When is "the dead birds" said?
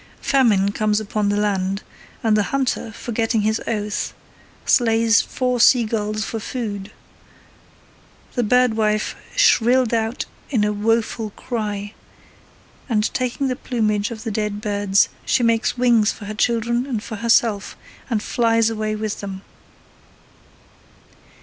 14.23-15.09